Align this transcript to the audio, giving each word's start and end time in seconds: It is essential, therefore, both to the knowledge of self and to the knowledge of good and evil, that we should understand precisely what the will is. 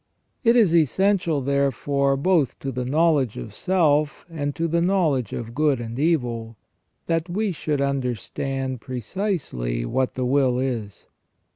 It 0.43 0.55
is 0.55 0.73
essential, 0.73 1.41
therefore, 1.41 2.17
both 2.17 2.57
to 2.57 2.71
the 2.71 2.85
knowledge 2.85 3.37
of 3.37 3.53
self 3.53 4.25
and 4.31 4.55
to 4.55 4.67
the 4.67 4.81
knowledge 4.81 5.31
of 5.31 5.53
good 5.53 5.79
and 5.79 5.99
evil, 5.99 6.57
that 7.05 7.29
we 7.29 7.51
should 7.51 7.81
understand 7.81 8.81
precisely 8.81 9.85
what 9.85 10.15
the 10.15 10.25
will 10.25 10.57
is. 10.57 11.05